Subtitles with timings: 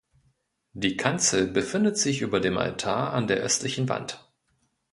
[0.73, 4.27] Die Kanzel befindet sich über dem Altar an der östlichen Wand.